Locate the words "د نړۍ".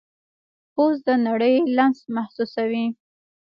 1.07-1.55